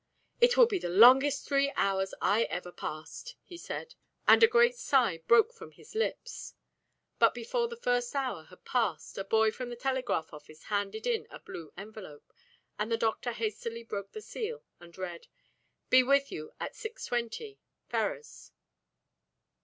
"It 0.39 0.57
will 0.57 0.65
be 0.65 0.79
the 0.79 0.89
longest 0.89 1.47
three 1.47 1.71
hours 1.75 2.15
I 2.23 2.45
ever 2.45 2.71
passed," 2.71 3.35
he 3.43 3.55
said, 3.55 3.93
and 4.27 4.41
a 4.41 4.47
great 4.47 4.73
sigh 4.75 5.19
broke 5.27 5.53
from 5.53 5.69
his 5.73 5.93
lips. 5.93 6.55
But, 7.19 7.35
before 7.35 7.67
the 7.67 7.77
first 7.77 8.15
hour 8.15 8.45
had 8.45 8.65
passed, 8.65 9.19
a 9.19 9.23
boy 9.23 9.51
from 9.51 9.69
the 9.69 9.75
telegraph 9.75 10.33
office 10.33 10.63
handed 10.63 11.05
in 11.05 11.27
a 11.29 11.37
blue 11.37 11.71
envelope, 11.77 12.33
and 12.79 12.91
the 12.91 12.97
doctor 12.97 13.31
hastily 13.31 13.83
broke 13.83 14.13
the 14.13 14.21
seal 14.21 14.63
and 14.79 14.97
read 14.97 15.27
"Be 15.91 16.01
with 16.01 16.31
you 16.31 16.51
at 16.59 16.73
6.20. 16.73 17.59
"FERRARS." 17.89 18.51